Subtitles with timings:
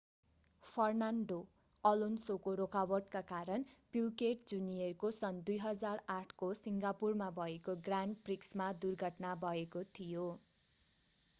[0.63, 1.35] Fernando
[1.83, 3.65] अलोन्सोको रोकावटका कारण
[3.93, 10.25] प्युकेट जूनियरको सन् 2008 को सिङ्गापुरमा भएको ग्रान्ड प्रिक्समा दुर्घटना भएको थियो